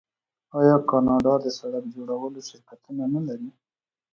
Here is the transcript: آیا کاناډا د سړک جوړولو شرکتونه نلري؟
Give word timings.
آیا 0.59 0.75
کاناډا 0.89 1.33
د 1.43 1.47
سړک 1.57 1.83
جوړولو 1.95 2.39
شرکتونه 2.49 3.03
نلري؟ 3.13 3.49